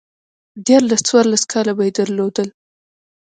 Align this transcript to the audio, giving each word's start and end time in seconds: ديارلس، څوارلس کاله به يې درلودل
ديارلس، 0.65 1.01
څوارلس 1.07 1.43
کاله 1.51 1.71
به 1.77 1.83
يې 1.87 1.91
درلودل 1.97 2.49